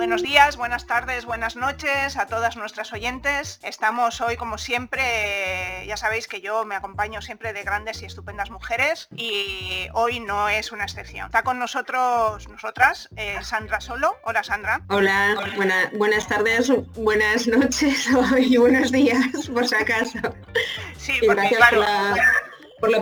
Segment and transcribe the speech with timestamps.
[0.00, 3.60] Buenos días, buenas tardes, buenas noches a todas nuestras oyentes.
[3.62, 8.48] Estamos hoy, como siempre, ya sabéis que yo me acompaño siempre de grandes y estupendas
[8.48, 11.26] mujeres y hoy no es una excepción.
[11.26, 14.16] Está con nosotros, nosotras, eh, Sandra Solo.
[14.24, 14.80] Hola Sandra.
[14.88, 15.36] Hola,
[15.92, 18.08] buenas tardes, buenas noches
[18.38, 20.18] y buenos días, por si acaso.
[20.96, 22.24] Sí, porque, claro, por la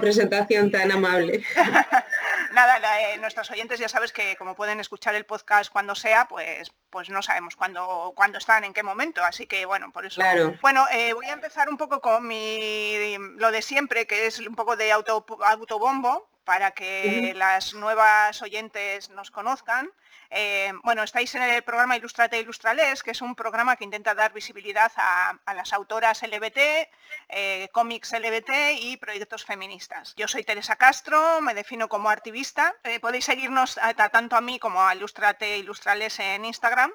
[0.01, 1.43] presentación tan amable.
[2.53, 6.71] Nada, eh, nuestros oyentes ya sabes que como pueden escuchar el podcast cuando sea, pues
[6.91, 10.23] pues no sabemos cuándo, cuándo están, en qué momento, así que bueno, por eso.
[10.63, 14.55] Bueno, eh, voy a empezar un poco con mi lo de siempre, que es un
[14.55, 19.93] poco de auto, autobombo, para que las nuevas oyentes nos conozcan.
[20.31, 24.33] Eh, bueno, estáis en el programa Ilustrate Ilustrales, que es un programa que intenta dar
[24.33, 26.89] visibilidad a, las autoras LBT,
[27.29, 30.15] eh, cómics LBT y proyectos feministas.
[30.17, 32.75] Yo soy Teresa Castro, me defino como activista.
[32.85, 33.79] Eh, podéis seguirnos
[34.13, 36.93] tanto a mí como a Ilustrate Ilustrales en Instagram.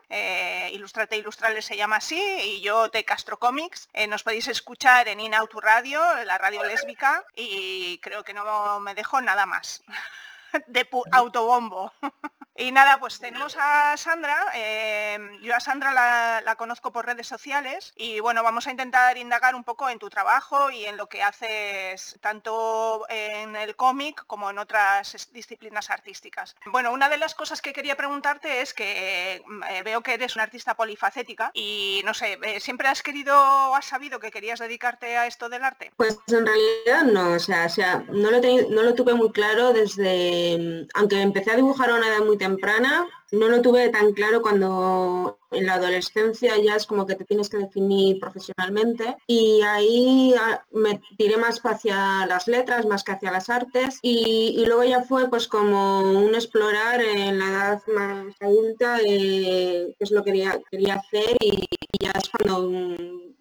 [0.71, 3.89] Ilustrate Ilustrales se llama así y yo te Castro Comics.
[4.07, 9.21] nos podéis escuchar en In Radio, la radio lésbica, y creo que no me dejo
[9.21, 9.83] nada más
[10.67, 11.91] de autobombo.
[12.55, 17.93] Y nada, pues tenemos a Sandra, eh, yo a Sandra la, conozco por redes sociales
[17.95, 21.23] y bueno, vamos a intentar indagar un poco en tu trabajo y en lo que
[21.23, 26.55] haces tanto en el cómic como en otras disciplinas artísticas.
[26.67, 30.43] Bueno, una de las cosas que quería preguntarte es que eh, veo que eres una
[30.43, 35.17] artista polifacética y no sé, eh, ¿siempre has querido o has sabido que querías dedicarte
[35.17, 35.91] a esto del arte?
[35.97, 37.67] Pues en realidad no, o sea,
[38.09, 43.07] no, lo tuve muy claro desde, aunque empecé a dibujar a una edad muy temprana,
[43.31, 47.49] no lo tuve tan claro cuando en la adolescencia ya es como que te tienes
[47.49, 49.15] que definir profesionalmente.
[49.27, 53.99] Y ahí ah, me tiré más hacia las letras, más que hacia las artes.
[54.01, 60.11] Y, luego ya fue pues como un explorar en la edad más adulta qué es
[60.11, 61.37] lo que quería, quería hacer.
[61.39, 61.65] Y,
[61.99, 62.69] ya es cuando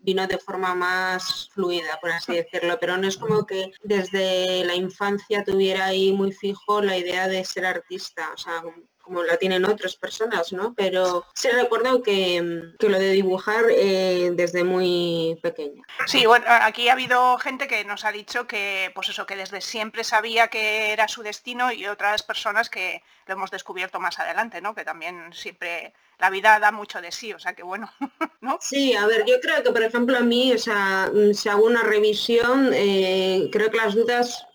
[0.03, 4.75] vino de forma más fluida, por así decirlo, pero no es como que desde la
[4.75, 8.63] infancia tuviera ahí muy fijo la idea de ser artista, o sea,
[9.03, 10.75] como la tienen otras personas, ¿no?
[10.75, 12.41] Pero sí recuerdo que,
[12.79, 15.83] lo de dibujar eh, desde muy pequeña.
[16.07, 19.61] Sí, bueno, aquí ha habido gente que nos ha dicho que, pues eso, que desde
[19.61, 24.61] siempre sabía que era su destino y otras personas que lo hemos descubierto más adelante,
[24.61, 24.75] ¿no?
[24.75, 27.91] Que también siempre la vida da mucho de sí, o sea que bueno,
[28.41, 28.59] ¿no?
[28.61, 31.83] Sí, a ver, yo creo que por ejemplo a mí, o sea, si hago una
[31.83, 34.47] revisión, eh, creo que las dudas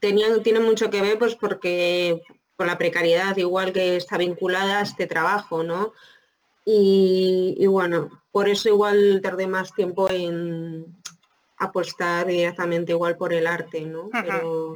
[0.00, 2.22] tenían, tienen mucho que ver pues porque
[2.56, 5.92] con la precariedad igual que está vinculada a este trabajo, ¿no?
[6.64, 10.84] Y, bueno, por eso igual tardé más tiempo en
[11.58, 14.10] apostar directamente igual por el arte, ¿no?
[14.10, 14.74] Bueno,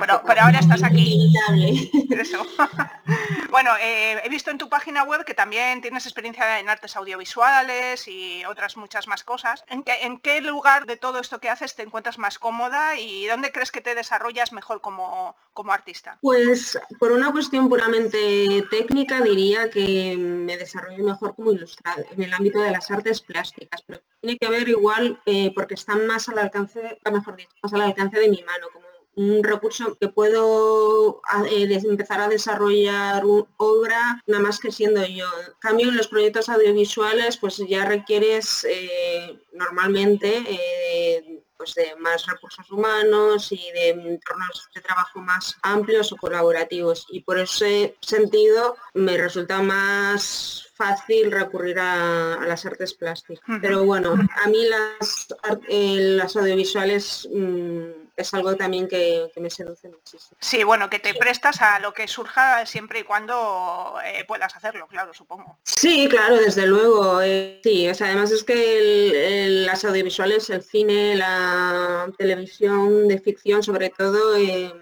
[0.00, 1.32] pero, ahora estás aquí.
[3.50, 8.06] bueno, eh, he visto en tu página web que también tienes experiencia en artes audiovisuales
[8.08, 9.64] y otras muchas más cosas.
[9.68, 9.82] ¿En
[10.18, 13.80] qué, lugar de todo esto que haces te encuentras más cómoda y dónde crees que
[13.80, 16.18] te desarrollas mejor como, como artista?
[16.20, 22.34] Pues por una cuestión puramente técnica diría que me desarrollo mejor como ilustrada en el
[22.34, 26.38] ámbito de las artes plásticas, pero tiene que ver igual eh, porque están más al
[26.38, 31.80] alcance, mejor dicho, más al alcance de mi mano, como un recurso que puedo eh,
[31.84, 33.22] empezar a desarrollar
[33.56, 35.26] obra nada más que siendo yo.
[35.46, 42.26] En cambio, en los proyectos audiovisuales, pues ya requieres eh, normalmente eh, pues de más
[42.26, 47.06] recursos humanos y de entornos de trabajo más amplios o colaborativos.
[47.10, 53.44] Y por ese sentido me resulta más fácil recurrir a, las artes plásticas.
[53.60, 55.28] Pero bueno, a mí las,
[55.68, 57.28] las audiovisuales...
[57.32, 60.36] Mm, es algo también que, me seduce muchísimo.
[60.40, 64.86] Sí, bueno, que te prestas a lo que surja siempre y cuando eh, puedas hacerlo,
[64.86, 65.58] claro, supongo.
[65.62, 67.20] Sí, claro, desde luego.
[67.22, 73.62] Eh, sí, o sea, además es que las audiovisuales, el cine, la televisión de ficción
[73.62, 74.72] sobre todo, eh,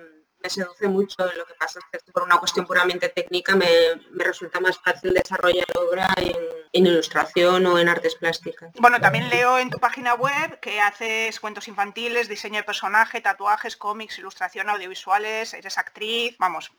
[0.43, 1.17] me seduce mucho.
[1.19, 3.69] Lo que pasa es que por una cuestión puramente técnica me,
[4.13, 6.37] resulta más fácil desarrollar obra en
[6.73, 8.71] en ilustración o en artes plásticas.
[8.79, 13.77] Bueno, también leo en tu página web que haces cuentos infantiles, diseño de personaje, tatuajes,
[13.77, 16.73] cómics, ilustración, audiovisuales, eres actriz, vamos,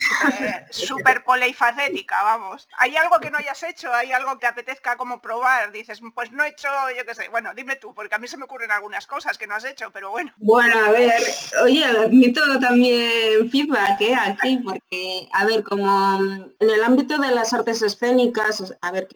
[0.69, 2.69] súper polifacética, vamos.
[2.77, 3.93] ¿Hay algo que no hayas hecho?
[3.93, 5.71] ¿Hay algo que te apetezca como probar?
[5.71, 8.37] Dices, pues no he hecho, yo qué sé, bueno, dime tú, porque a mí se
[8.37, 10.31] me ocurren algunas cosas que no has hecho, pero bueno.
[10.37, 11.21] Bueno, a ver,
[11.63, 14.15] oye, admito también feedback ¿eh?
[14.15, 16.19] aquí, porque, a ver, como
[16.59, 19.07] en el ámbito de las artes escénicas, a ver,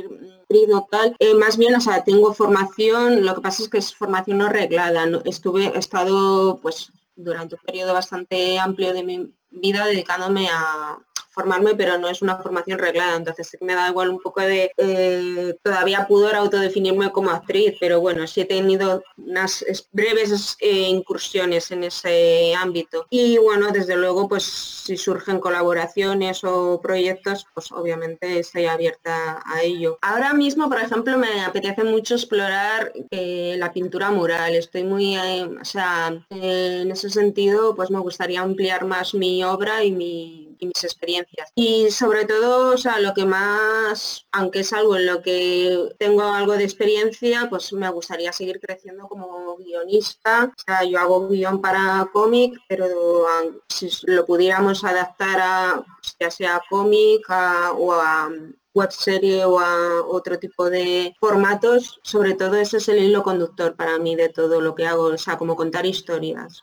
[0.89, 4.37] tal, eh, más bien, o sea, tengo formación, lo que pasa es que es formación
[4.39, 10.49] no reglada, estuve, he estado, pues, durante un periodo bastante amplio de mi vida dedicándome
[10.49, 10.97] a,
[11.35, 15.55] formarme, pero no es una formación reglada, entonces me da igual un poco de eh,
[15.61, 21.83] todavía pudor autodefinirme como actriz, pero bueno, sí he tenido unas breves eh, incursiones en
[21.83, 23.05] ese ámbito.
[23.09, 29.61] Y bueno, desde luego, pues si surgen colaboraciones o proyectos, pues obviamente estoy abierta a
[29.61, 29.97] ello.
[30.01, 34.55] Ahora mismo, por ejemplo, me apetece mucho explorar eh, la pintura mural.
[34.55, 39.91] Estoy muy, o sea, en ese sentido, pues me gustaría ampliar más mi obra y
[39.91, 41.49] mi mis experiencias.
[41.55, 46.23] Y sobre todo, o sea, lo que más, aunque es algo en lo que tengo
[46.23, 50.51] algo de experiencia, pues me gustaría seguir creciendo como guionista.
[50.57, 53.25] O sea, yo hago guion para cómic, pero
[53.69, 55.85] si lo pudiéramos adaptar a,
[56.19, 58.29] ya sea cómic o a
[58.75, 63.75] web serie o a otro tipo de formatos, sobre todo ese es el hilo conductor
[63.75, 66.61] para mí de todo lo que hago, o sea, como contar historias.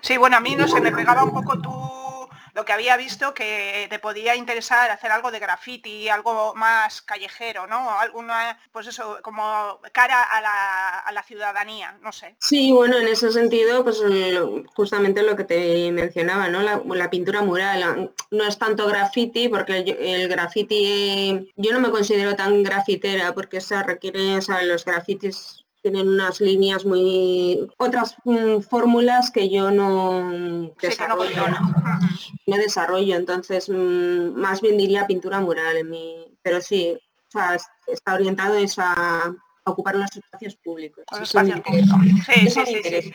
[0.00, 1.70] Sí, bueno, a mí no se me pegaba un poco tu
[2.54, 7.66] lo que había visto que te podía interesar hacer algo de graffiti, algo más callejero,
[7.66, 7.98] ¿no?
[7.98, 10.40] Alguna, pues eso, como cara a
[11.12, 12.34] la, ciudadanía, no sé.
[12.38, 14.02] Sí, bueno, en ese sentido, pues
[14.74, 16.62] justamente lo que te mencionaba, ¿no?
[16.62, 22.62] La, pintura mural no es tanto graffiti, porque el, graffiti, yo no me considero tan
[22.62, 29.30] grafitera, porque se requiere, o sea, los grafitis tienen unas líneas muy otras mm, fórmulas
[29.30, 31.48] que yo no desarrollo,
[32.46, 36.98] no, desarrollo entonces mm, más bien diría pintura mural en mi pero sí
[37.86, 39.34] está orientado a
[39.70, 41.04] ocupar los espacios públicos.
[41.22, 43.12] Sí, sí, sí,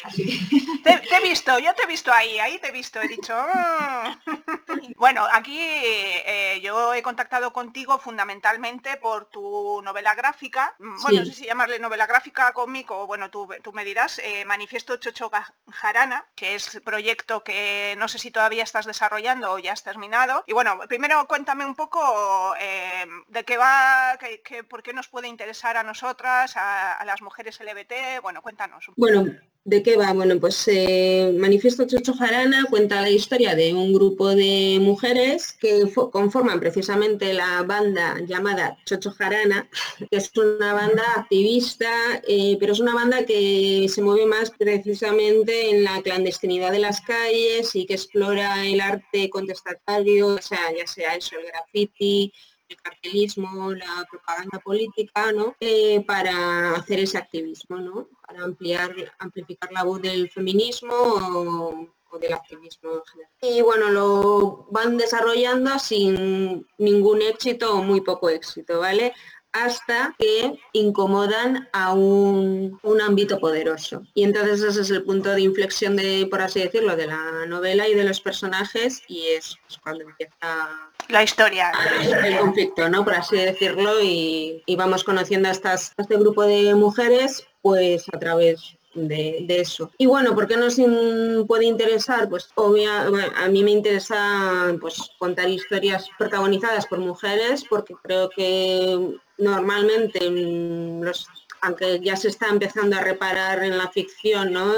[0.84, 3.34] Te, he visto, yo te he visto ahí, ahí te he visto, he dicho.
[3.36, 4.19] Ah".
[4.98, 10.75] bueno, aquí eh, yo he contactado contigo fundamentalmente por tu novela gráfica.
[10.80, 14.19] Mm, bueno, no sé si llamarle novela gráfica, cómic o bueno, tú, tú me dirás,
[14.19, 15.31] eh, Manifiesto Chocho
[15.72, 20.44] Jarana, que es proyecto que no sé si todavía estás desarrollando o ya has terminado.
[20.48, 25.28] Y bueno, primero cuéntame un poco eh, de qué va, que, por qué nos puede
[25.28, 28.21] interesar a nosotras a, las mujeres LGBT?
[28.21, 28.86] Bueno, cuéntanos.
[28.95, 29.25] Bueno,
[29.63, 30.13] ¿de qué va?
[30.13, 35.92] Bueno, pues eh, Manifiesto Chocho Jarana cuenta la historia de un grupo de mujeres que
[36.12, 39.68] conforman precisamente la banda llamada Chocho Jarana,
[40.09, 41.92] que es una banda activista,
[42.27, 47.01] eh, pero es una banda que se mueve más precisamente en la clandestinidad de las
[47.01, 52.31] calles y que explora el arte contestatario, o sea, ya sea eso, el graffiti,
[52.75, 55.56] el cartelismo, la propaganda política, ¿no?
[55.60, 58.10] Eh, para hacer ese activismo, ¿no?
[58.25, 61.88] Para ampliar, amplificar la voz del feminismo o,
[62.19, 63.31] del activismo en general.
[63.42, 69.13] Y bueno, lo van desarrollando sin ningún éxito o muy poco éxito, ¿vale?
[69.56, 74.04] Hasta que incomodan a un, ámbito poderoso.
[74.13, 77.88] Y entonces ese es el punto de inflexión de, por así decirlo, de la novela
[77.88, 81.71] y de los personajes y es cuando empieza la historia.
[82.24, 83.04] El conflicto, ¿no?
[83.04, 88.75] Por así decirlo, y, vamos conociendo a, estas, este grupo de mujeres pues a través
[88.95, 89.92] de, eso.
[89.97, 90.75] Y bueno, ¿por qué nos
[91.47, 92.28] puede interesar?
[92.30, 99.19] Pues obvia, a mí me interesa pues, contar historias protagonizadas por mujeres porque creo que
[99.37, 101.28] normalmente los
[101.66, 104.73] aunque ya se está empezando a reparar en la ficción, ¿no?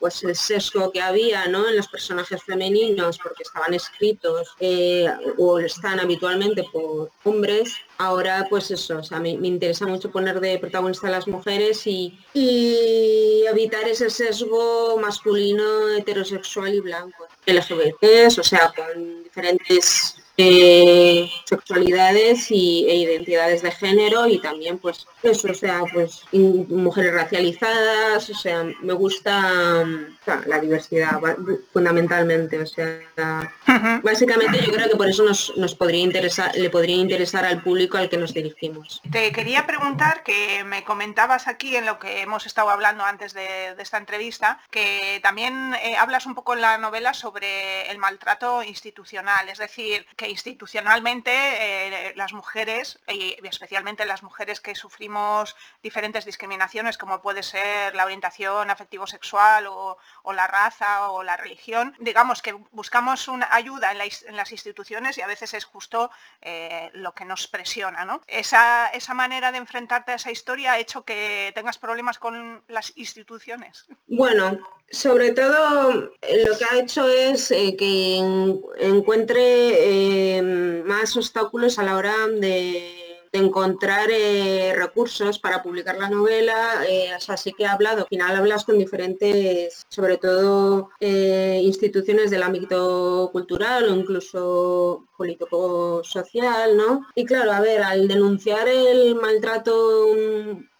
[0.00, 1.68] pues el sesgo que había ¿no?
[1.68, 8.70] en los personajes femeninos porque estaban escritos eh, o están habitualmente por hombres, ahora pues
[8.70, 13.88] eso, o sea, me, interesa mucho poner de protagonista a las mujeres y, y evitar
[13.88, 17.26] ese sesgo masculino, heterosexual y blanco.
[17.46, 25.06] LGBTs, o sea, con diferentes eh, sexualidades y, e identidades de género y también pues
[25.22, 29.84] eso, o sea, pues mujeres racializadas, o sea, me gusta
[30.46, 31.20] la diversidad
[31.72, 33.00] fundamentalmente, o sea,
[34.02, 38.08] básicamente yo creo que por eso nos, podría interesar, le podría interesar al público al
[38.08, 39.00] que nos dirigimos.
[39.10, 43.74] Te quería preguntar que me comentabas aquí en lo que hemos estado hablando antes de,
[43.78, 49.48] esta entrevista, que también eh, hablas un poco en la novela sobre el maltrato institucional,
[49.48, 57.22] es decir, institucionalmente eh, las mujeres, y especialmente las mujeres que sufrimos diferentes discriminaciones, como
[57.22, 59.98] puede ser la orientación afectivo-sexual o,
[60.32, 65.26] la raza o la religión, digamos que buscamos una ayuda en, las instituciones y a
[65.26, 66.10] veces es justo
[66.40, 68.04] eh, lo que nos presiona.
[68.04, 68.22] ¿no?
[68.26, 72.96] Esa, esa manera de enfrentarte a esa historia ha hecho que tengas problemas con las
[72.96, 73.86] instituciones.
[74.06, 74.58] Bueno,
[74.92, 78.18] sobre todo eh, lo que ha hecho es que
[78.78, 80.42] encuentre
[80.84, 87.52] más obstáculos a la hora de encontrar eh, recursos para publicar la novela, eh, así
[87.52, 93.88] que he hablado, al final hablas con diferentes, sobre todo eh, instituciones del ámbito cultural
[93.88, 97.06] o incluso político-social, ¿no?
[97.14, 100.08] Y claro, a ver, al denunciar el maltrato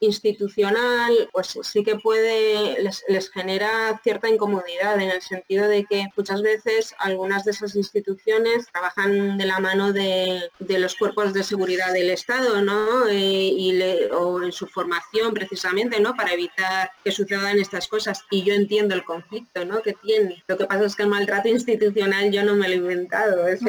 [0.00, 6.42] institucional, pues sí que puede, les, genera cierta incomodidad en el sentido de que muchas
[6.42, 12.10] veces algunas de esas instituciones trabajan de la mano de, los cuerpos de seguridad del
[12.10, 13.06] Estado, ¿no?
[13.06, 13.80] Eh, y
[14.10, 16.14] o en su formación precisamente, ¿no?
[16.14, 18.24] Para evitar que sucedan estas cosas.
[18.30, 19.82] Y yo entiendo el conflicto, ¿no?
[19.82, 20.42] Que tiene.
[20.48, 23.46] Lo que pasa es que el maltrato institucional yo no me lo he inventado.
[23.46, 23.62] Es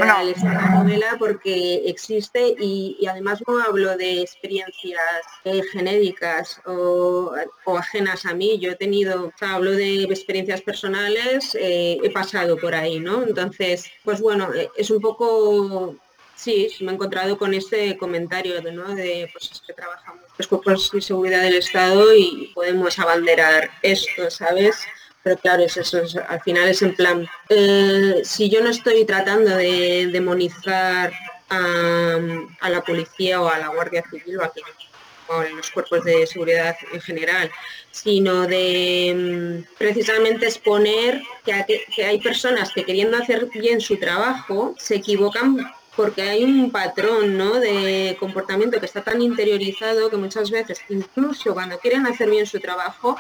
[0.69, 5.01] novela porque existe y, además no hablo de experiencias
[5.43, 7.33] eh, genéricas o,
[7.77, 8.59] ajenas a mí.
[8.59, 13.23] Yo he tenido, hablo de experiencias personales, eh, he pasado por ahí, ¿no?
[13.23, 15.95] Entonces, pues bueno, eh, es un poco
[16.35, 18.93] Sí, me he encontrado con este comentario de, ¿no?
[18.95, 24.29] de pues es que trabajamos los cuerpos de seguridad del Estado y podemos abanderar esto,
[24.29, 24.75] ¿sabes?
[25.23, 29.55] Pero claro, es eso, al final es en plan, eh, si yo no estoy tratando
[29.55, 31.13] de demonizar
[31.49, 36.99] a, la policía o a la Guardia Civil o a, los cuerpos de seguridad en
[36.99, 37.49] general,
[37.89, 44.75] sino de mm, precisamente exponer que, que hay personas que queriendo hacer bien su trabajo
[44.77, 47.59] se equivocan porque hay un patrón ¿no?
[47.59, 52.59] de comportamiento que está tan interiorizado que muchas veces, incluso cuando quieren hacer bien su
[52.59, 53.15] trabajo,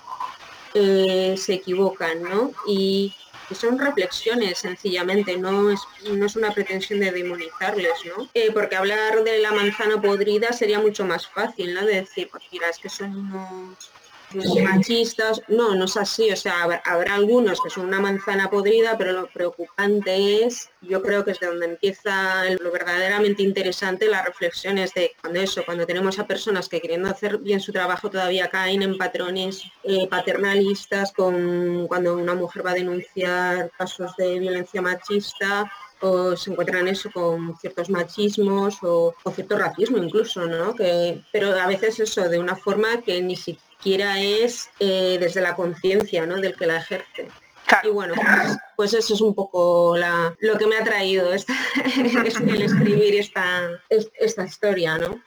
[0.73, 2.51] eh, se equivocan, ¿no?
[2.67, 3.13] Y,
[3.51, 8.27] son reflexiones sencillamente, no es, no es una pretensión de demonizarles, ¿no?
[8.33, 11.85] Eh, porque hablar de la manzana podrida sería mucho más fácil, ¿no?
[11.85, 13.91] De decir, pues mira, es que son unos
[14.35, 19.11] machistas, no, no es así, o sea, habrá, algunos que son una manzana podrida, pero
[19.11, 24.93] lo preocupante es, yo creo que es de donde empieza lo verdaderamente interesante, las reflexiones
[24.93, 28.81] de cuando eso, cuando tenemos a personas que queriendo hacer bien su trabajo todavía caen
[28.81, 35.71] en patrones eh, paternalistas, con cuando una mujer va a denunciar casos de violencia machista,
[36.03, 40.75] o se encuentran eso con ciertos machismos o, o, cierto racismo incluso, ¿no?
[40.75, 45.55] Que, pero a veces eso de una forma que ni siquiera es eh, desde la
[45.55, 46.37] conciencia ¿no?
[46.37, 47.27] del que la ejerce.
[47.83, 51.53] Y bueno, pues, pues, eso es un poco la, lo que me ha traído esta,
[51.95, 55.21] el escribir esta, esta historia, ¿no?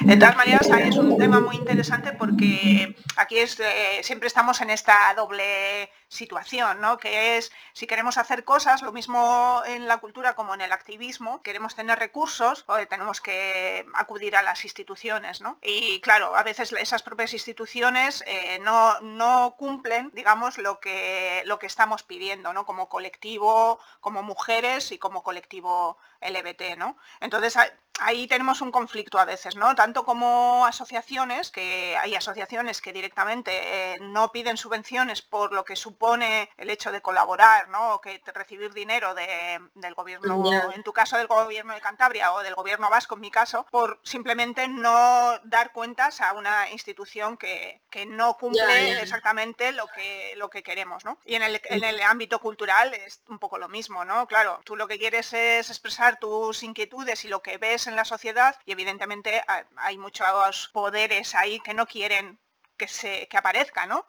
[0.00, 4.60] De todas maneras, ahí es un tema muy interesante porque aquí es, eh, siempre estamos
[4.60, 6.98] en esta doble situación, ¿no?
[6.98, 11.42] Que es, si queremos hacer cosas, lo mismo en la cultura como en el activismo,
[11.42, 15.58] queremos tener recursos, tenemos que acudir a las instituciones, ¿no?
[15.62, 21.58] Y claro, a veces esas propias instituciones eh, no, no, cumplen, digamos, lo que, lo
[21.58, 22.66] que estamos pidiendo, ¿no?
[22.66, 26.96] Como colectivo, como mujeres y como colectivo LBT, ¿no?
[27.20, 27.56] Entonces,
[28.00, 29.74] ahí tenemos un conflicto a veces, ¿no?
[29.74, 33.52] Tanto como asociaciones, que hay asociaciones que directamente
[33.94, 37.94] eh, no piden subvenciones por lo que supone pone el hecho de colaborar, ¿no?
[37.94, 42.56] O que recibir dinero del gobierno, en tu caso del gobierno de Cantabria o del
[42.56, 48.36] gobierno vasco, en mi caso, por simplemente no dar cuentas a una institución que, no
[48.36, 51.20] cumple exactamente lo que, lo que queremos, ¿no?
[51.24, 54.26] Y en el, en el ámbito cultural es un poco lo mismo, ¿no?
[54.26, 58.04] Claro, tú lo que quieres es expresar tus inquietudes y lo que ves en la
[58.04, 59.44] sociedad y evidentemente
[59.76, 62.40] hay muchos poderes ahí que no quieren
[62.76, 64.04] que se que aparezca, ¿no?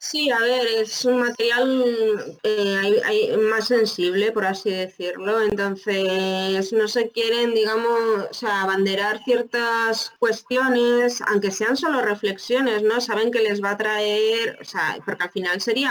[0.00, 5.42] Sí, a ver, es un material eh, más sensible, por así decirlo.
[5.42, 13.00] Entonces, no se quieren, digamos, abanderar ciertas cuestiones, aunque sean solo reflexiones, ¿no?
[13.00, 15.90] Saben que les va a traer, o sea, porque al final sería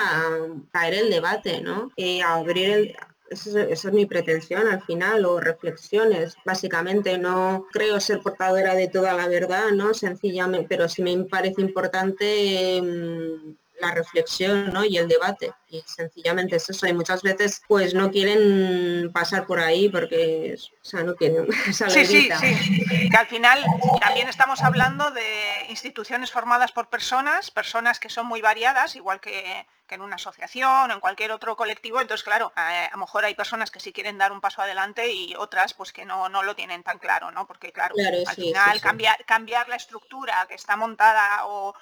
[0.72, 1.92] caer el debate, ¿no?
[1.98, 2.96] Eh, abrir el,
[3.30, 6.36] esa es, mi pretensión al final, o reflexiones.
[6.46, 9.94] Básicamente no creo ser portadora de toda la verdad, ¿no?
[9.94, 14.86] Sencillamente, pero sí me parece importante em, la reflexión ¿no?
[14.86, 15.54] y el debate.
[15.70, 20.86] Y sencillamente es eso y muchas veces pues no quieren pasar por ahí porque o
[20.86, 23.64] sea, no quieren sí, sí, sí, que al final
[24.00, 29.66] también estamos hablando de instituciones formadas por personas, personas que son muy variadas, igual que
[29.88, 32.00] que en una asociación o en cualquier otro colectivo.
[32.00, 35.34] Entonces, claro, a, lo mejor hay personas que sí quieren dar un paso adelante y
[35.36, 37.48] otras pues que no, no lo tienen tan claro, ¿no?
[37.48, 37.96] Porque claro,
[38.28, 41.74] al final Cambiar, cambiar la estructura que está montada o,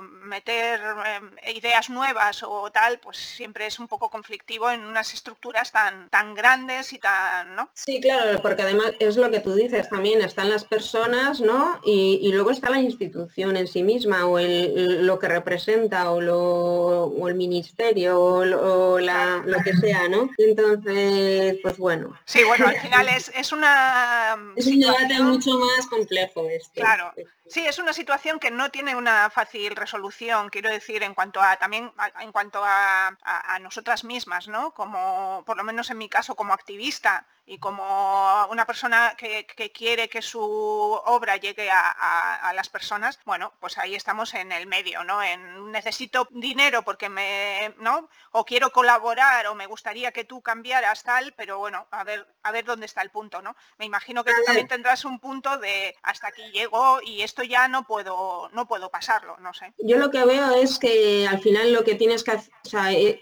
[0.00, 5.72] meter em, ideas nuevas o tal, pues siempre es un poco conflictivo en unas estructuras
[5.72, 7.70] tan, tan grandes y tan, ¿no?
[7.72, 11.80] Sí, claro, porque además es lo que tú dices, también están las personas, ¿no?
[11.86, 17.28] Y, luego está la institución en sí misma o el, lo que representa o lo
[17.28, 20.28] el ministerio o, la, lo que sea, ¿no?
[20.36, 22.14] Entonces, pues bueno.
[22.26, 24.36] Sí, bueno, al final es, es una...
[24.54, 26.82] Es un debate mucho más complejo este.
[26.82, 27.14] Claro.
[27.48, 31.56] Sí, es una situación que no tiene una fácil resolución, quiero decir, en cuanto a
[31.56, 31.90] también
[32.20, 34.72] en cuanto a, a, nosotras mismas, ¿no?
[34.74, 40.08] Como, por lo menos en mi caso, como activista y como una persona que, quiere
[40.08, 45.22] que su obra llegue a, las personas, bueno, pues ahí estamos en el medio, ¿no?
[45.22, 48.08] En necesito dinero porque me, ¿no?
[48.32, 52.50] O quiero colaborar o me gustaría que tú cambiaras tal, pero bueno, a ver, a
[52.50, 53.56] ver dónde está el punto, ¿no?
[53.78, 57.68] Me imagino que tú también tendrás un punto de hasta aquí llego y esto ya
[57.68, 59.72] no puedo, no puedo pasarlo, no sé.
[59.78, 62.52] Yo lo que veo es que al final lo que tienes que hacer,
[62.90, 63.20] eh,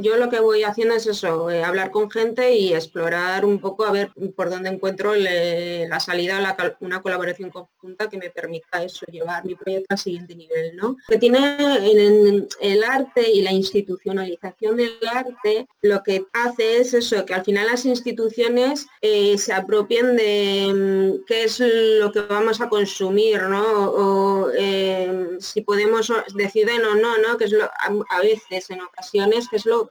[0.00, 3.84] yo lo que voy haciendo es eso, eh, hablar con gente y explorar un poco
[3.84, 9.06] a ver por dónde encuentro la salida a una colaboración conjunta que me permita eso,
[9.06, 10.96] llevar mi proyecto al siguiente nivel, ¿no?
[11.08, 17.24] Que tiene en el arte y la institucionalización del arte, lo que hace es eso,
[17.24, 22.60] que al final las instituciones eh, se apropien de mm, qué es lo que vamos
[22.60, 23.40] a consumir.
[23.62, 27.36] O eh, si podemos deciden o no, ¿no?
[27.36, 29.90] Que es lo, a, veces, en ocasiones, que es lo,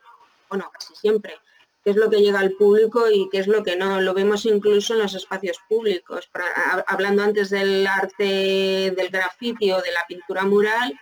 [0.50, 1.34] bueno, casi siempre,
[1.84, 4.02] que es lo que llega al público y qué es lo que no.
[4.02, 6.30] Lo vemos incluso en los espacios públicos.
[6.88, 11.00] hablando antes del arte del grafiti o de la pintura mural,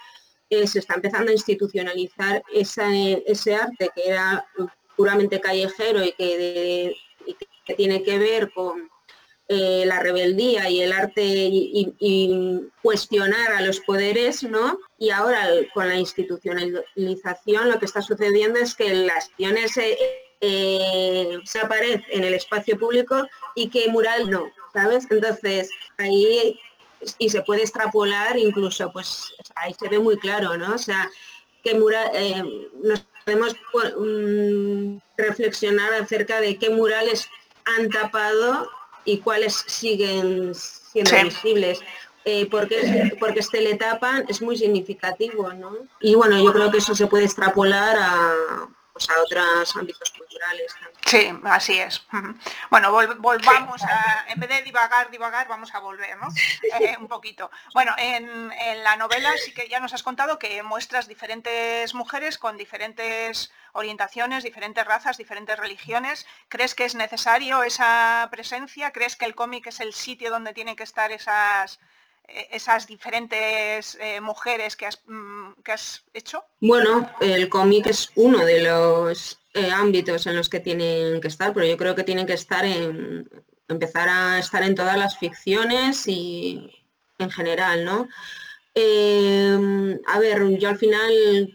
[0.50, 4.46] eh, se está empezando a institucionalizar ese arte que era
[4.96, 8.93] puramente callejero y que tiene que ver con
[9.50, 14.80] eh, la rebeldía y el arte y, cuestionar a los poderes, ¿no?
[14.98, 19.98] Y ahora con la institucionalización lo que está sucediendo es que las acciones se,
[20.42, 25.08] eh, se aparecen en el espacio público y que mural no, ¿sabes?
[25.10, 26.60] Entonces ahí
[27.18, 30.76] y se puede extrapolar incluso, pues ahí se ve muy claro, ¿no?
[30.76, 31.10] O sea,
[31.64, 33.56] que mural, eh, nos podemos
[33.98, 37.30] mm, reflexionar acerca de qué murales
[37.66, 38.70] han tapado
[39.06, 41.80] y cuáles siguen siendo visibles.
[42.26, 45.74] Eh, porque, porque este le tapan es muy significativo, ¿no?
[46.00, 50.74] Y bueno, yo creo que eso se puede extrapolar a, pues, a otros ámbitos culturales.
[51.06, 52.06] Sí, así es.
[52.70, 56.28] Bueno, volvamos a, en vez de divagar, divagar, vamos a volver, ¿no?
[56.80, 57.50] Eh, un poquito.
[57.74, 58.52] Bueno, en,
[58.84, 64.44] la novela sí que ya nos has contado que muestras diferentes mujeres con diferentes orientaciones,
[64.44, 66.26] diferentes razas, diferentes religiones.
[66.48, 68.92] ¿Crees que es necesario esa presencia?
[68.92, 71.80] ¿Crees que el cómic es el sitio donde tienen que estar esas,
[72.52, 76.44] esas diferentes eh, mujeres que has, mm, que has hecho?
[76.60, 81.54] Bueno, el cómic es uno de los eh, ámbitos en los que tienen que estar,
[81.54, 83.30] pero yo creo que tienen que estar en
[83.68, 86.70] empezar a estar en todas las ficciones y
[87.20, 88.08] en general, ¿no?
[88.76, 91.54] Em, a ver, yo al final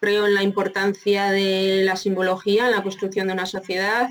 [0.00, 4.08] creo en la importancia de la simbología en la construcción de una sociedad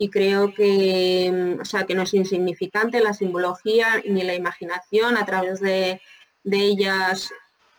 [0.00, 5.24] y creo que, o sea, que no es insignificante la simbología ni la imaginación a
[5.24, 6.00] través de,
[6.42, 7.30] de ellas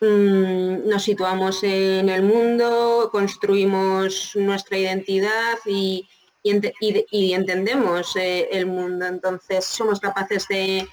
[0.02, 6.08] Mm, nos situamos en el mundo, construimos nuestra identidad y,
[6.42, 9.06] entendemos eh, el mundo.
[9.06, 10.88] Entonces somos capaces de,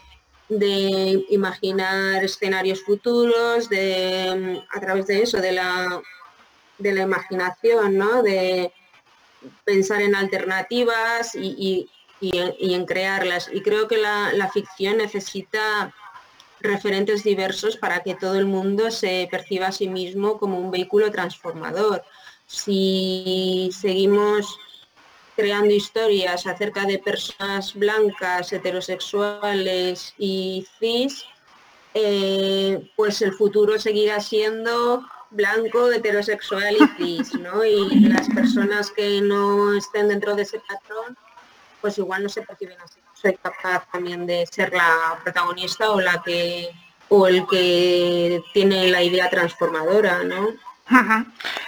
[1.29, 6.01] imaginar escenarios futuros, de, a través de eso, de la,
[6.77, 8.21] de la imaginación, ¿no?
[8.21, 8.71] de
[9.63, 11.89] pensar en alternativas y,
[12.21, 13.49] en crearlas.
[13.53, 15.93] Y creo que la ficción necesita
[16.61, 21.11] referentes diversos para que todo el mundo se perciba a sí mismo como un vehículo
[21.11, 22.03] transformador.
[22.45, 24.57] Si seguimos
[25.35, 31.23] creando historias acerca de personas blancas, heterosexuales y cis,
[31.93, 37.63] eh, pues el futuro seguirá siendo blanco, heterosexual y cis, ¿no?
[37.63, 41.17] Y las personas que no estén dentro de ese patrón,
[41.81, 46.21] pues igual no se perciben así soy capaz también de ser la protagonista o la
[46.23, 46.69] que
[47.09, 50.49] o el que tiene la idea transformadora, ¿no?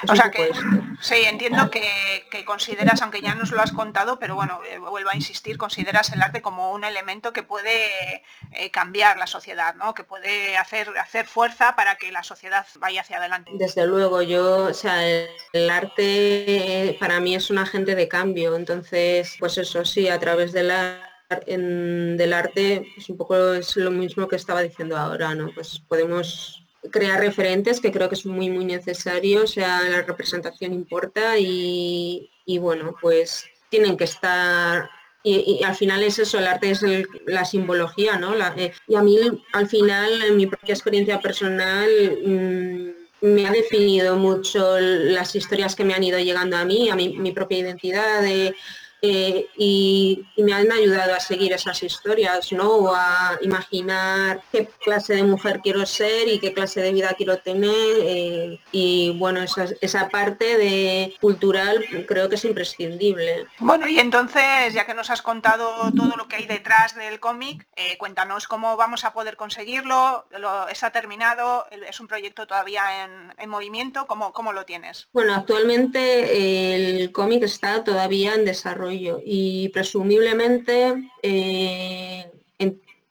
[0.07, 0.51] O sea que
[0.99, 5.15] sí, entiendo que, consideras, aunque ya nos lo has contado, pero bueno, eh, vuelvo a
[5.15, 9.93] insistir, consideras el arte como un elemento que puede eh, cambiar la sociedad, ¿no?
[9.93, 13.51] Que puede hacer, hacer fuerza para que la sociedad vaya hacia adelante.
[13.53, 19.35] Desde luego, yo, o sea, el, arte para mí es un agente de cambio, entonces,
[19.39, 21.07] pues eso sí, a través de la
[21.47, 25.49] del arte pues un poco es lo mismo que estaba diciendo ahora, ¿no?
[25.53, 30.73] Pues podemos crear referentes que creo que es muy muy necesario, o sea, la representación
[30.73, 34.89] importa y, bueno, pues tienen que estar
[35.23, 36.83] y, al final es eso, el arte es
[37.27, 38.33] la simbología, ¿no?
[38.57, 39.17] Eh, y a mí
[39.53, 41.87] al final, en mi propia experiencia personal,
[42.25, 46.95] mm, me ha definido mucho las historias que me han ido llegando a mí, a
[46.95, 48.55] mi, propia identidad, de,
[49.01, 52.69] eh, y, me han ayudado a seguir esas historias, ¿no?
[52.71, 57.37] O a imaginar qué clase de mujer quiero ser y qué clase de vida quiero
[57.37, 57.71] tener.
[57.99, 63.45] Eh, y bueno, esa, parte de cultural creo que es imprescindible.
[63.59, 67.67] Bueno, y entonces, ya que nos has contado todo lo que hay detrás del cómic,
[67.75, 70.25] eh, cuéntanos cómo vamos a poder conseguirlo.
[70.39, 71.67] Lo, ¿Está terminado?
[71.87, 73.05] ¿Es un proyecto todavía
[73.37, 74.07] en, movimiento?
[74.07, 75.07] ¿Cómo, ¿Cómo lo tienes?
[75.13, 82.31] Bueno, actualmente el cómic está todavía en desarrollo y presumiblemente eh,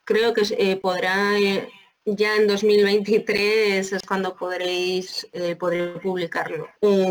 [0.04, 1.68] creo que eh, podrá eh,
[2.04, 6.66] ya en 2023 es cuando podréis poder publicarlo,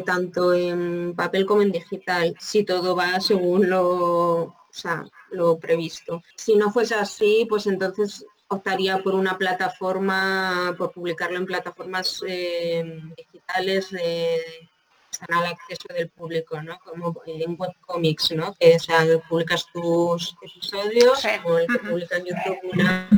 [0.06, 4.56] tanto en papel como en digital, si todo va según lo,
[5.32, 6.22] lo previsto.
[6.36, 12.22] Si no fuese así, pues entonces optaría por una plataforma, por publicarlo en plataformas
[13.16, 14.42] digitales de
[15.28, 16.80] al acceso del público, ¿no?
[16.80, 18.54] Como en webcomics, ¿no?
[18.56, 23.10] Que o publicas tus episodios, como el que publica en YouTube una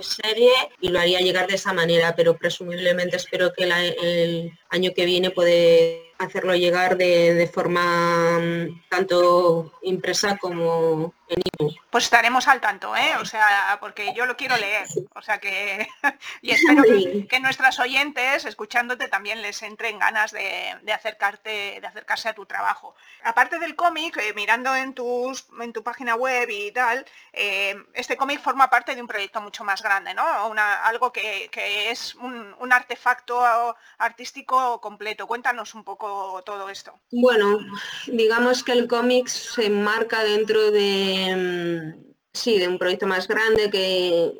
[0.00, 5.04] serie y lo haría llegar de esa manera, pero presumiblemente espero que el año que
[5.04, 11.74] viene puede hacerlo llegar de, forma mm, tanto impresa como en ebook.
[11.90, 13.16] Pues estaremos al tanto, ¿eh?
[13.20, 14.86] O sea, porque yo lo quiero leer.
[15.14, 15.88] O sea que.
[16.42, 16.82] y espero
[17.28, 22.94] que, nuestras oyentes, escuchándote, también les entren ganas de, acercarte, de acercarse a tu trabajo.
[23.24, 28.16] Aparte del cómic, eh, mirando en tus en tu página web y tal, eh, este
[28.16, 30.48] cómic forma parte de un proyecto mucho más grande, ¿no?
[30.48, 31.50] Una, algo que,
[31.90, 35.26] es un, un artefacto artístico completo.
[35.26, 36.92] Cuéntanos un poco todo esto?
[37.10, 37.58] Bueno,
[38.06, 43.70] digamos que el cómic se enmarca dentro de, mm, sí, de un proyecto más grande
[43.70, 44.32] que,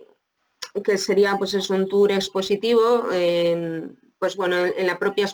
[0.84, 3.08] que sería pues es un tour expositivo,
[4.18, 5.28] pues bueno, en la propia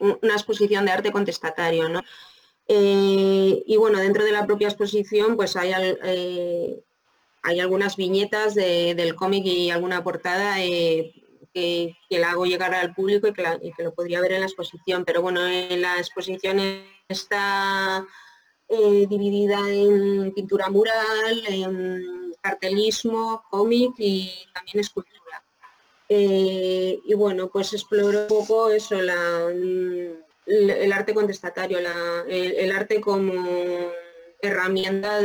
[0.00, 2.02] una exposición de arte contestatario, ¿no?
[2.68, 6.82] Eh, y bueno, dentro de la propia exposición pues hay, eh,
[7.42, 11.12] hay algunas viñetas del cómic y alguna portada eh,
[11.52, 15.04] que, la hago llegar al público y que, lo podría ver en la exposición.
[15.04, 16.58] Pero bueno, en la exposición
[17.08, 18.06] está
[18.68, 21.42] eh, dividida en pintura mural,
[22.40, 25.42] cartelismo, cómic y también escultura.
[26.08, 33.90] Eh, y bueno, pues exploro un poco eso, el, arte contestatario, el, arte como
[34.40, 35.20] herramienta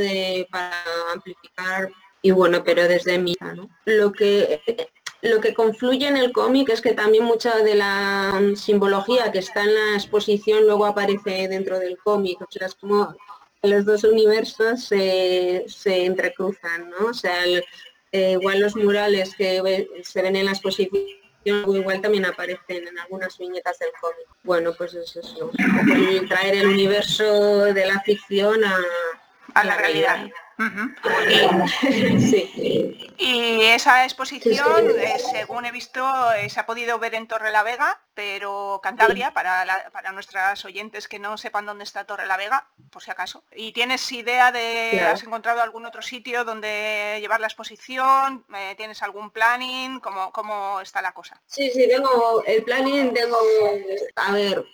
[0.50, 1.90] para amplificar
[2.22, 3.70] y bueno, pero desde mi ¿no?
[3.86, 4.62] Lo que
[5.22, 9.64] lo que confluye en el cómic es que también mucha de la simbología que está
[9.64, 12.42] en la exposición luego aparece dentro del cómic.
[12.42, 13.16] O sea, es como
[13.64, 17.08] los dos universos se, entrecruzan, ¿no?
[17.08, 17.46] O sea,
[18.12, 23.38] eh, igual los murales que se ven en la exposición igual también aparecen en algunas
[23.38, 24.28] viñetas del cómic.
[24.44, 25.52] Bueno, pues es eso,
[26.28, 30.28] traer el universo de la ficción a, la realidad.
[33.20, 37.62] Y esa exposición, eh, según he visto, eh, se ha podido ver en Torre la
[37.62, 42.68] Vega, pero Cantabria, para, para nuestras oyentes que no sepan dónde está Torre la Vega,
[42.90, 43.44] por si acaso.
[43.56, 48.44] ¿Y tienes idea de, has encontrado algún otro sitio donde llevar la exposición?
[48.56, 50.00] Eh, ¿Tienes algún planning?
[50.00, 51.40] ¿Cómo, ¿Cómo está la cosa?
[51.46, 53.38] Sí, sí, tengo el planning, tengo,
[54.16, 54.66] a ver,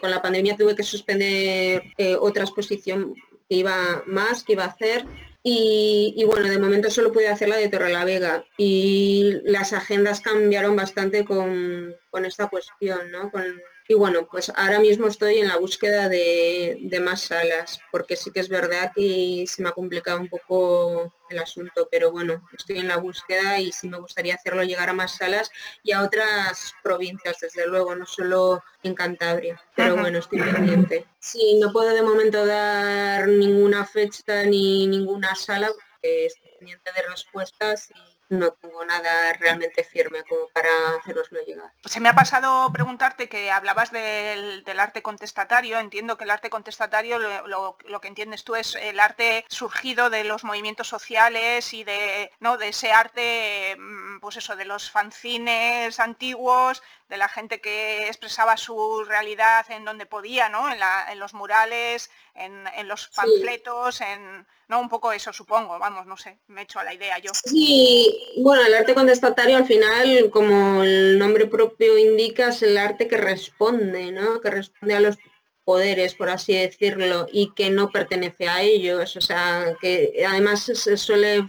[0.00, 1.84] con la pandemia tuve que suspender
[2.18, 3.14] otra exposición
[3.50, 5.04] que iba más, que iba a hacer.
[5.42, 10.20] Y, bueno, de momento solo pude hacer la de Torre la Vega y las agendas
[10.20, 13.32] cambiaron bastante con, esta cuestión, ¿no?
[13.88, 18.40] y bueno, pues ahora mismo estoy en la búsqueda de, más salas, porque sí que
[18.40, 22.88] es verdad que se me ha complicado un poco el asunto, pero bueno, estoy en
[22.88, 25.50] la búsqueda y sí me gustaría hacerlo llegar a más salas
[25.82, 31.06] y a otras provincias, desde luego, no solo en Cantabria, pero bueno, estoy pendiente.
[31.18, 37.02] Sí, no puedo de momento dar ninguna fecha ni ninguna sala, porque estoy pendiente de
[37.02, 37.92] respuestas
[38.30, 41.72] no tengo nada realmente firme como para haceroslo llegar.
[41.84, 45.78] Se me ha pasado preguntarte que hablabas del, arte contestatario.
[45.78, 50.44] Entiendo que el arte contestatario lo, que entiendes tú es el arte surgido de los
[50.44, 52.56] movimientos sociales y de, ¿no?
[52.56, 58.56] de ese arte, mm, pues eso, de los fanzines antiguos, de la gente que expresaba
[58.56, 60.70] su realidad en donde podía, ¿no?
[60.72, 66.38] En, los murales, en, los panfletos, en no un poco eso supongo, vamos, no sé,
[66.46, 67.32] me he hecho a la idea yo.
[67.34, 73.08] Sí, bueno, el arte contestatario al final, como el nombre propio indica, es el arte
[73.08, 74.40] que responde, ¿no?
[74.40, 75.18] Que responde a los
[75.64, 79.16] poderes, por así decirlo, y que no pertenece a ellos.
[79.16, 81.48] O sea, que además suele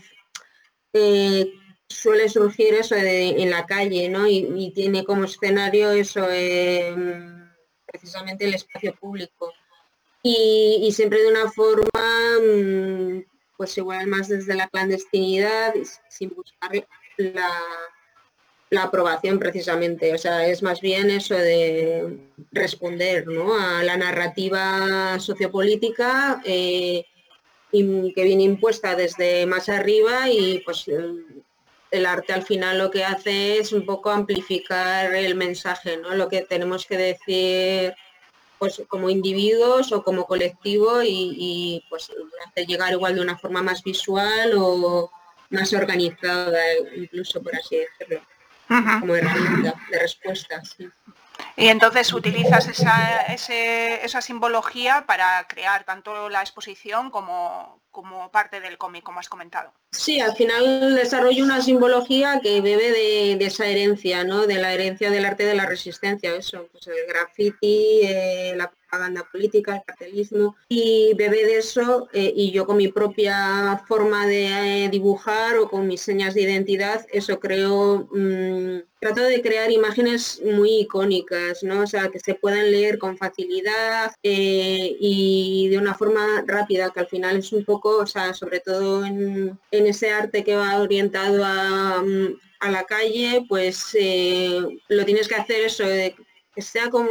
[0.93, 1.53] eh,
[1.87, 4.27] suele surgir eso en la calle, ¿no?
[4.27, 7.51] Y, tiene como escenario eso, em,
[7.85, 9.53] precisamente el espacio público.
[10.23, 13.23] Y, siempre de una forma, mm,
[13.57, 15.73] pues igual más desde la clandestinidad,
[16.09, 16.71] sin buscar
[17.17, 17.49] la,
[18.71, 20.13] la aprobación precisamente.
[20.13, 22.17] O sea, es más bien eso de
[22.51, 23.53] responder ¿no?
[23.59, 27.05] a la narrativa sociopolítica eh,
[27.71, 33.59] que viene impuesta desde más arriba y pues el arte al final lo que hace
[33.59, 36.15] es un poco amplificar el mensaje, ¿no?
[36.15, 37.93] Lo que tenemos que decir
[38.61, 42.11] pues como individuos o como colectivo y, pues
[42.47, 45.11] hacer llegar igual de una forma más visual o
[45.49, 46.59] más organizada,
[46.95, 48.21] incluso por así decirlo,
[48.99, 50.61] como herramienta de respuesta.
[51.55, 58.77] Y entonces utilizas esa, esa simbología para crear tanto la exposición como, como parte del
[58.77, 59.73] cómic, como has comentado.
[59.91, 64.47] Sí, al final desarrollo una simbología que bebe de, esa herencia, ¿no?
[64.47, 69.23] De la herencia del arte de la resistencia, eso, pues el graffiti, eh, la propaganda
[69.31, 74.85] política, el cartelismo, y bebe de eso eh, y yo con mi propia forma de
[74.85, 80.41] eh, dibujar o con mis señas de identidad, eso creo, mm, trato de crear imágenes
[80.43, 81.83] muy icónicas, ¿no?
[81.83, 87.07] O sea, que se puedan leer con facilidad y de una forma rápida, que al
[87.07, 92.03] final es un poco o sea, sobre todo en, ese arte que va orientado a,
[92.69, 96.15] la calle, pues eh, lo tienes que hacer eso, de,
[96.53, 97.07] que sea como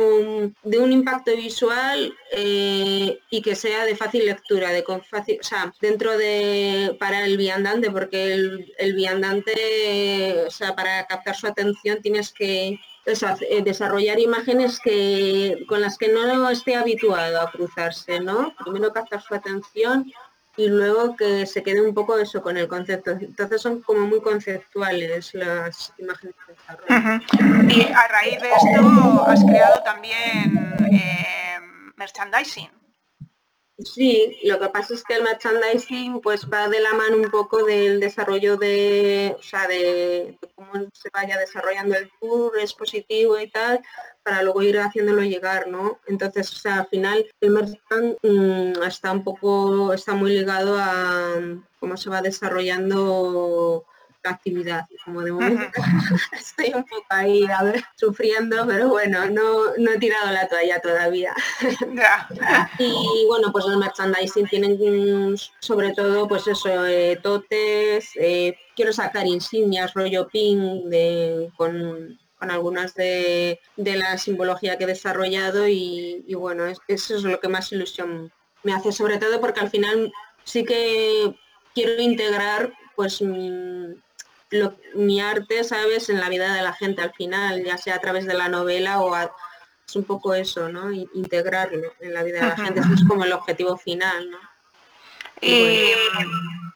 [0.62, 5.72] de un impacto visual eh, y que sea de fácil lectura, de fácil, o sea,
[5.80, 12.02] dentro de para el viandante, porque el, el viandante, o sea, para captar su atención
[12.02, 18.54] tienes que eh, desarrollar imágenes que con las que no esté habituado a cruzarse, ¿no?
[18.62, 20.12] Primero captar su atención
[20.60, 23.12] y luego que se quede un poco eso con el concepto.
[23.12, 27.74] Entonces son como muy conceptuales las imágenes de.
[27.74, 31.58] Y a raíz de esto has creado también eh,
[31.96, 32.79] merchandising.
[33.84, 37.64] Sí, lo que pasa es que el merchandising pues va de la mano un poco
[37.64, 43.80] del desarrollo de, o sea, de, cómo se vaya desarrollando el tour expositivo y tal,
[44.22, 45.98] para luego ir haciéndolo llegar, ¿no?
[46.06, 51.36] Entonces, o sea, al final el merchandising mm, está un poco, está muy ligado a
[51.78, 53.86] cómo se va desarrollando
[54.24, 54.86] actividad.
[55.04, 55.80] Como de momento
[56.32, 60.80] estoy un poco ahí a ver, sufriendo, pero bueno, no, no he tirado la toalla
[60.80, 61.34] todavía.
[62.78, 64.78] y bueno, pues el merchandising tienen
[65.60, 72.94] sobre todo pues eso, eh, totes, eh, quiero sacar insignias, rollo pin de, con, algunas
[72.94, 78.72] de, la simbología que he desarrollado y, bueno, eso es lo que más ilusión me
[78.72, 80.12] hace, sobre todo porque al final
[80.44, 81.34] sí que
[81.74, 83.22] quiero integrar pues
[84.94, 88.26] mi arte, ¿sabes?, en la vida de la gente al final, ya sea a través
[88.26, 90.92] de la novela o es un poco eso, ¿no?
[90.92, 94.38] Integrarlo en la vida de la gente, eso es como el objetivo final, ¿no?
[95.40, 95.92] Y,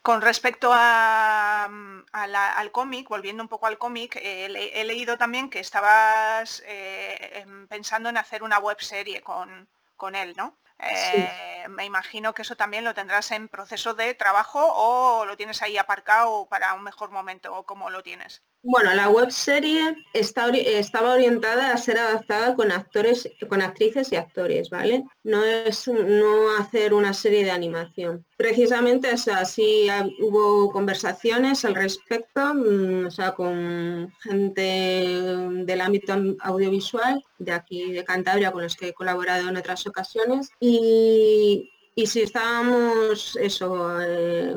[0.03, 1.65] con respecto a,
[2.13, 8.09] al cómic, volviendo un poco al cómic, he leído también que estabas eh, em, pensando
[8.09, 10.57] en hacer una web serie con, con él, ¿no?
[10.91, 15.63] Eh, me imagino que eso también lo tendrás en proceso de trabajo o lo tienes
[15.63, 18.43] ahí aparcado para un mejor momento o cómo lo tienes.
[18.67, 24.17] Bueno, la web serie está, estaba orientada a ser adaptada con actores, con actrices y
[24.17, 25.05] actores, ¿vale?
[25.23, 28.25] No es no hacer una serie de animación.
[28.39, 35.21] Precisamente así hubo conversaciones al respecto, mm, o sea, con gente
[35.67, 40.49] del ámbito audiovisual de aquí de Cantabria con los que he colaborado en otras ocasiones
[40.59, 44.57] y y si estábamos eso eh,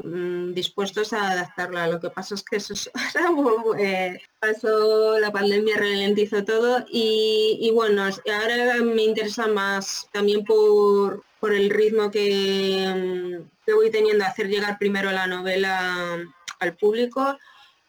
[0.54, 1.88] dispuestos a adaptarla.
[1.88, 2.74] Lo que pasa es que eso
[3.80, 11.54] eh, pasó la pandemia, ralentizó todo y, bueno, ahora me interesa más también por, por
[11.54, 16.18] el ritmo que, mm, que voy teniendo hacer llegar primero la novela
[16.60, 17.38] al público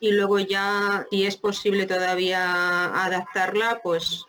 [0.00, 4.24] y luego ya, si es posible todavía adaptarla, pues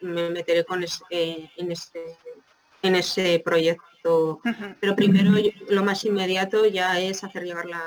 [0.00, 2.18] me meteré con en, este,
[2.84, 4.40] en ese proyecto.
[4.80, 5.32] Pero primero
[5.68, 7.82] lo más inmediato ya es hacer llegar la,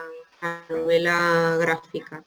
[0.69, 2.23] novela gráfica.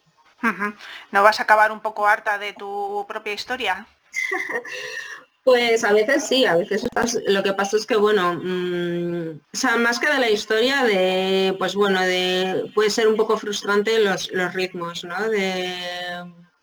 [1.11, 3.87] ¿No vas a acabar un poco harta de tu propia historia?
[5.43, 6.87] Pues a veces sí, a veces
[7.27, 11.57] lo que pasa es que bueno, mm, o sea, más que de la historia, de
[11.59, 15.31] pues bueno, de puede ser un poco frustrante los, los ritmos, ¿no?
[15.31, 15.75] De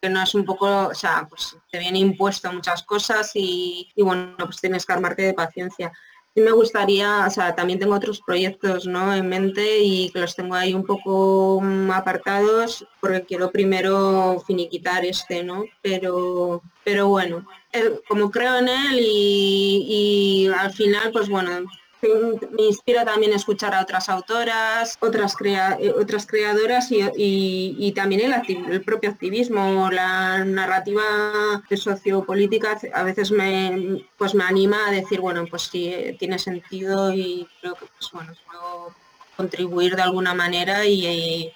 [0.02, 4.04] que no es un poco, o sea, pues te viene impuesto muchas cosas y, y
[4.04, 5.92] bueno, pues tienes que armarte de paciencia
[6.38, 9.12] sí me gustaría, o sea, también tengo otros proyectos ¿no?
[9.12, 15.04] en mente y que los tengo ahí un poco mm, apartados porque quiero primero finiquitar
[15.04, 15.64] este, ¿no?
[15.82, 17.48] Pero, pero bueno,
[18.08, 21.66] como creo en él y al final, pues bueno,
[22.52, 29.10] me inspira también escuchar a otras autoras, otras, eh, otras creadoras y, también el, propio
[29.10, 31.04] activismo, la narrativa
[31.70, 37.14] sociopolítica a veces me, pues me anima a decir, bueno, pues sí, eh, tiene sentido
[37.14, 38.94] y creo que pues, bueno, puedo
[39.36, 41.52] contribuir de alguna manera y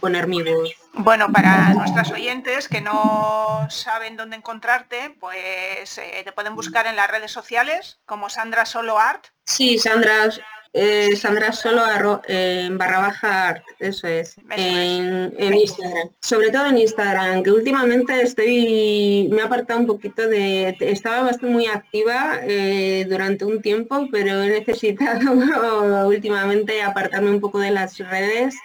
[0.00, 0.83] poner mi voz.
[0.96, 6.96] Bueno, para nuestras oyentes que no saben dónde encontrarte, pues eh, te pueden buscar en
[6.96, 9.26] las redes sociales como Sandra Solo Art.
[9.44, 10.30] Sí, Sandra,
[10.72, 11.84] eh, Sandra Solo
[12.28, 16.10] en barra baja art, eso es, en, Instagram.
[16.20, 21.46] Sobre todo en Instagram, que últimamente estoy, me he apartado un poquito de, estaba bastante
[21.52, 27.98] muy activa eh, durante un tiempo, pero he necesitado últimamente apartarme un poco de las
[27.98, 28.56] redes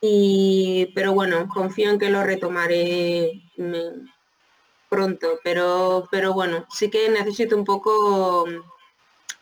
[0.00, 4.08] pero bueno, confío en que lo retomaré mm,
[4.88, 8.46] pronto, pero, pero bueno, sí que necesito un poco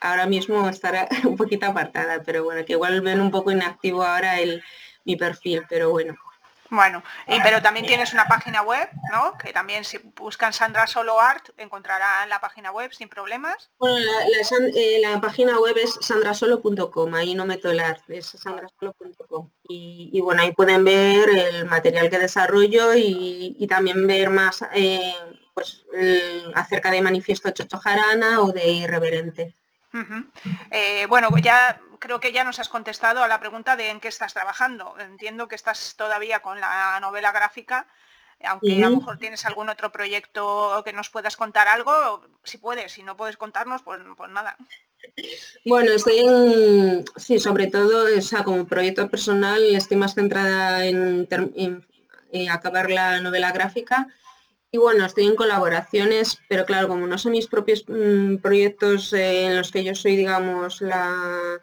[0.00, 4.40] ahora mismo estar un poquito apartada, pero bueno, que igual ven un poco inactivo ahora
[4.40, 4.62] el,
[5.04, 6.14] mi perfil, pero bueno.
[6.70, 9.37] Bueno, y, pero también tienes una página web, ¿no?
[9.38, 13.70] Que también si buscan Sandra Solo Art encontrarán la página web sin problemas.
[13.79, 14.11] Bueno,
[14.74, 19.50] eh, la, página web es sandrasolo.com, ahí no meto el art, es sandrasolo.com.
[19.68, 25.14] Y, y, bueno, ahí pueden ver el material que desarrollo y, también ver más eh,
[25.55, 25.85] pues,
[26.55, 29.55] acerca de Manifiesto Chocho Jarana o de Irreverente.
[30.70, 34.08] Eh, bueno, ya creo que ya nos has contestado a la pregunta de en qué
[34.08, 34.94] estás trabajando.
[35.00, 37.86] Entiendo que estás todavía con la novela gráfica,
[38.44, 42.92] aunque a lo mejor tienes algún otro proyecto que nos puedas contar algo, si puedes,
[42.92, 44.54] si no puedes contarnos, pues, pues nada.
[45.64, 51.26] Bueno, estoy en, sí, sobre todo, o sea, como proyecto personal, estoy más centrada en,
[52.50, 54.08] acabar la novela gráfica.
[54.70, 59.56] Y bueno, estoy en colaboraciones, pero claro, como no son mis propios mm, proyectos en
[59.56, 61.60] los que yo soy, digamos, la,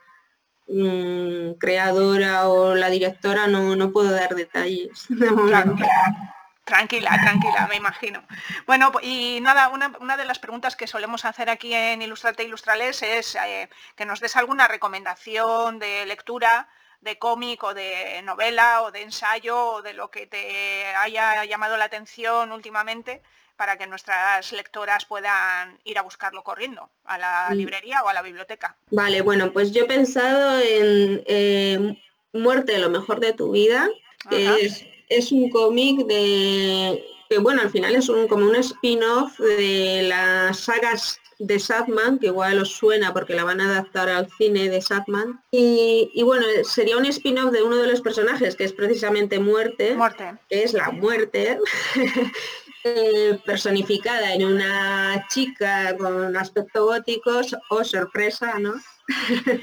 [0.74, 5.08] Mm, creadora o la directora no, no puedo dar detalles
[6.64, 8.24] Tranquila, tranquila, me imagino.
[8.66, 13.36] Bueno, y nada, una, de las preguntas que solemos hacer aquí en Ilustrate Ilustrales es
[13.36, 16.70] eh, que nos des alguna recomendación de lectura,
[17.02, 21.76] de cómic o de novela o de ensayo o de lo que te haya llamado
[21.76, 23.22] la atención últimamente
[23.62, 27.54] para que nuestras lectoras puedan ir a buscarlo corriendo a la mm.
[27.54, 28.76] librería o a la biblioteca.
[28.90, 31.96] Vale, bueno, pues yo he pensado en eh,
[32.34, 33.88] Muerte, lo mejor de tu vida,
[34.32, 40.08] es, es, un cómic de que bueno, al final es un, como un spin-off de
[40.10, 44.70] las sagas de Sadman, que igual os suena porque la van a adaptar al cine
[44.70, 45.40] de Sadman.
[45.52, 49.94] Y, y bueno, sería un spin-off de uno de los personajes, que es precisamente Muerte,
[49.94, 50.34] muerte.
[50.50, 51.60] que es la muerte.
[52.84, 57.30] Eh, personificada en una chica con aspecto gótico,
[57.70, 58.74] o oh, sorpresa, ¿no?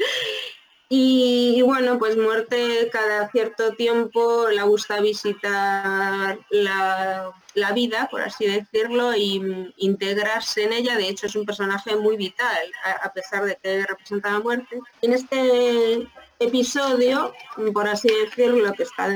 [0.88, 7.32] y, bueno, pues muerte cada cierto tiempo le gusta visitar la,
[7.74, 10.96] vida, por así decirlo, y integrarse en ella.
[10.96, 12.70] De hecho, es un personaje muy vital,
[13.02, 14.78] a, pesar de que representa la muerte.
[15.02, 16.06] En este
[16.40, 17.34] episodio,
[17.72, 19.08] por así decirlo, que está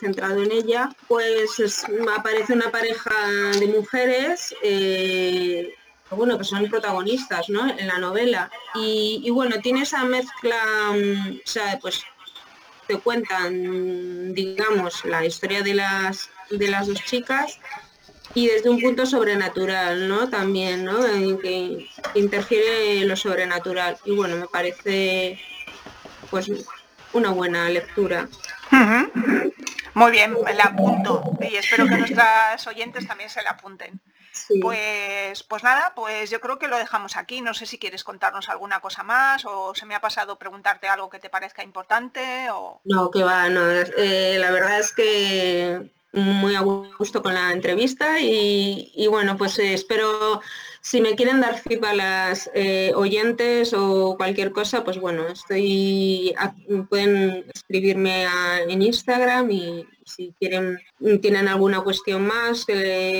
[0.00, 1.84] centrado en ella, pues
[2.16, 3.14] aparece una pareja
[3.58, 5.72] de mujeres eh,
[6.10, 7.68] bueno, que son protagonistas ¿no?
[7.68, 8.50] en la novela.
[8.74, 10.56] Y, bueno, tiene esa mezcla,
[10.92, 12.04] mm, o sea, pues
[12.86, 17.58] te cuentan, digamos, la historia de las, de las dos chicas
[18.34, 20.28] y desde un punto sobrenatural, ¿no?
[20.28, 21.04] También, ¿no?
[21.04, 23.98] En que interfiere lo sobrenatural.
[24.04, 25.40] Y bueno, me parece
[26.30, 26.50] pues
[27.12, 28.28] una buena lectura.
[29.94, 34.00] Muy bien, la apunto y espero que nuestras oyentes también se la apunten.
[34.60, 37.40] Pues, pues nada, pues yo creo que lo dejamos aquí.
[37.40, 41.08] No sé si quieres contarnos alguna cosa más o se me ha pasado preguntarte algo
[41.08, 42.80] que te parezca importante o.
[42.84, 43.70] No, que va, no.
[43.70, 49.74] Eh, la verdad es que muy a gusto con la entrevista y, bueno, pues eh,
[49.74, 50.40] espero
[50.80, 56.34] si me quieren dar feedback a las eh, oyentes o cualquier cosa, pues bueno, estoy
[56.88, 58.26] pueden escribirme
[58.68, 60.78] en Instagram y si quieren
[61.20, 62.66] tienen alguna cuestión más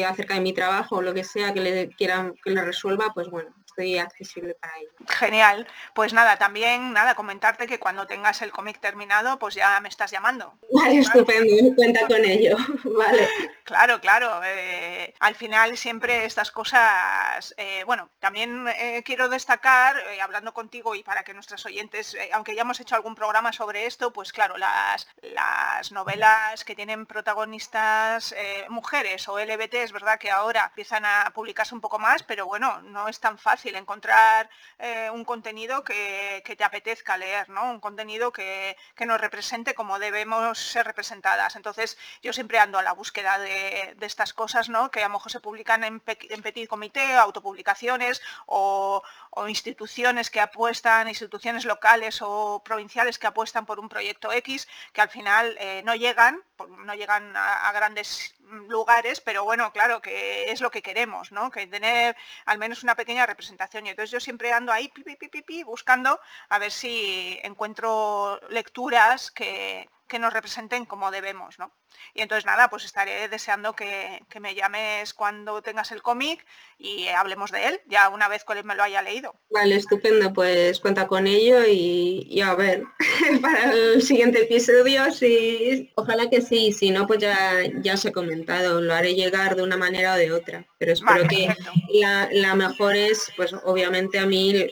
[0.08, 3.28] acerca de mi trabajo o lo que sea que le quieran que le resuelva, pues
[3.28, 4.90] bueno, estoy accesible para ello.
[5.06, 5.66] Genial.
[5.94, 10.10] Pues nada, también nada, comentarte que cuando tengas el cómic terminado, pues ya me estás
[10.10, 10.54] llamando.
[10.72, 12.56] Vale, estupendo, cuenta con ello.
[12.84, 13.28] Vale.
[13.64, 14.40] Claro, claro.
[14.44, 21.02] Eh, al final siempre estas cosas, eh, bueno, también eh, quiero destacar, hablando contigo y
[21.02, 25.08] para que nuestros oyentes, aunque ya hemos hecho algún programa sobre esto, pues claro, las,
[25.20, 28.34] las novelas que tienen protagonistas
[28.68, 32.80] mujeres o LBT, es verdad que ahora empiezan a publicarse un poco más, pero bueno,
[32.82, 34.48] no es tan fácil encontrar
[34.78, 37.70] eh, un contenido que, te apetezca leer, ¿no?
[37.70, 41.56] Un contenido que, nos represente como debemos ser representadas.
[41.56, 44.90] Entonces, yo siempre ando a la búsqueda de, estas cosas, ¿no?
[44.90, 49.02] Que a lo mejor se publican en, petit comité, autopublicaciones o,
[49.48, 55.10] instituciones que apuestan, instituciones locales o provinciales que apuestan por un proyecto X, que al
[55.10, 56.42] final eh, no llegan,
[56.84, 58.35] no llegan a grandes
[58.68, 61.50] lugares, pero bueno, claro, que es lo que queremos, ¿no?
[61.50, 63.86] Que tener al menos una pequeña representación.
[63.86, 70.18] Y entonces yo siempre ando ahí pi, buscando a ver si encuentro lecturas que, que
[70.18, 71.72] nos representen como debemos, ¿no?
[72.14, 76.44] Y entonces nada, pues estaré deseando que, me llames cuando tengas el cómic
[76.78, 79.34] y hablemos de él, ya una vez que me lo haya leído.
[79.50, 82.84] Vale, estupendo, pues cuenta con ello y, a ver,
[83.42, 88.12] para el siguiente episodio, sí, ojalá que sí, si no, pues ya, ya os he
[88.12, 91.54] comentado, lo haré llegar de una manera o de otra, pero espero que
[91.90, 94.68] la, la mejor es, pues obviamente a mí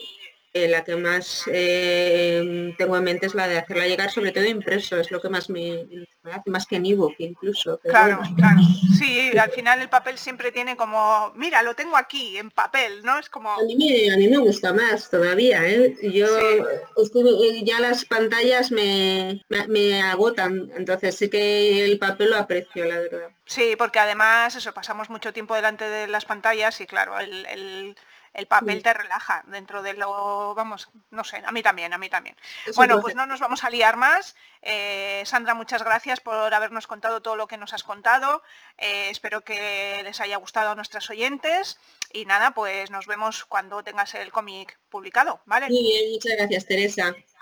[0.55, 4.45] eh, la que más eh, tengo en mente es la de hacerla llegar sobre todo
[4.45, 5.85] impreso, es lo que más me,
[6.23, 7.77] hace, más que en ebook incluso.
[7.83, 8.61] Claro, claro.
[8.97, 13.19] Sí, al final el papel siempre tiene como, mira, lo tengo aquí en papel, ¿no?
[13.19, 13.51] Es como...
[13.51, 13.75] A mí
[14.29, 15.93] me, gusta más todavía, ¿eh?
[16.01, 16.25] Yo
[17.63, 23.29] ya las pantallas me, me, agotan, entonces sí que el papel lo aprecio, la verdad.
[23.45, 27.95] Sí, porque además eso, pasamos mucho tiempo delante de las pantallas y claro, el el
[28.47, 32.35] papel te relaja dentro de lo, vamos, no sé, a mí también, a mí también.
[32.75, 34.35] bueno, pues no nos vamos a liar más.
[34.61, 38.43] Eh, Sandra, muchas gracias por habernos contado todo lo que nos has contado.
[38.77, 41.79] Eh, espero que les haya gustado a nuestras oyentes.
[42.11, 45.67] Y nada, pues nos vemos cuando tengas el cómic publicado, ¿vale?
[45.69, 47.15] Muy bien, muchas gracias, Teresa.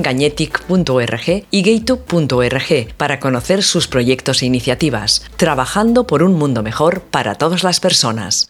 [0.00, 7.34] Gañetic.org y Gaytu.org para conocer sus proyectos e iniciativas, trabajando por un mundo mejor para
[7.34, 8.48] todas las personas.